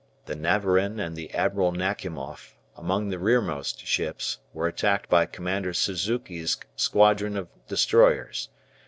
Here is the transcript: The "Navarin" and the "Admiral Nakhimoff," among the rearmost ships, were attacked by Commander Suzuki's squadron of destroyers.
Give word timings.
The 0.25 0.35
"Navarin" 0.35 0.99
and 0.99 1.15
the 1.15 1.31
"Admiral 1.31 1.71
Nakhimoff," 1.73 2.57
among 2.75 3.09
the 3.09 3.19
rearmost 3.19 3.85
ships, 3.85 4.39
were 4.51 4.65
attacked 4.65 5.11
by 5.11 5.27
Commander 5.27 5.75
Suzuki's 5.75 6.57
squadron 6.75 7.37
of 7.37 7.49
destroyers. 7.67 8.49